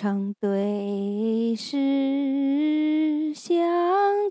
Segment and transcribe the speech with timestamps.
[0.00, 3.60] 成对是，相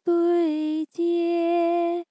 [0.03, 2.03] 对阶，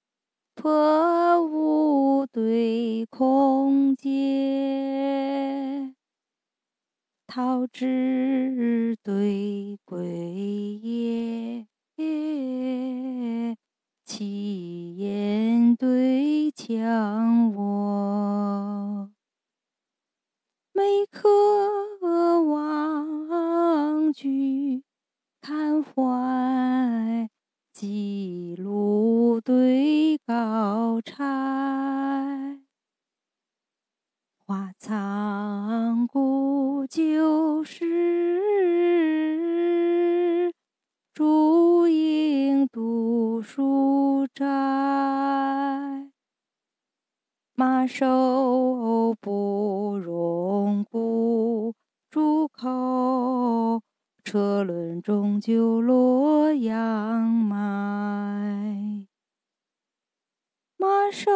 [0.54, 5.92] 破无对空阶，
[7.26, 10.06] 桃之对归
[10.80, 11.66] 也，
[14.04, 18.07] 其言对强我，
[25.48, 27.30] 看怀，
[27.72, 31.24] 记录对高柴，
[34.44, 37.82] 花藏古旧时，
[41.14, 44.44] 竹影读书斋，
[47.54, 51.74] 马首不容骨，
[52.10, 52.68] 竹口
[54.30, 59.06] 车轮终究洛阳埋。
[60.76, 61.30] 马首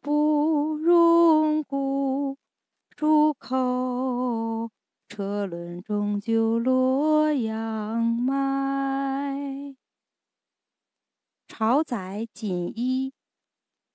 [0.00, 2.38] 不容骨，
[2.96, 4.70] 竹口
[5.10, 9.76] 车轮终究洛阳埋。
[11.46, 13.12] 朝载锦衣，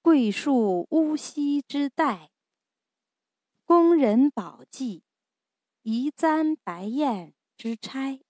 [0.03, 2.30] 桂树乌溪之带；
[3.66, 5.02] 宫人宝髻，
[5.81, 8.21] 移簪白燕之钗。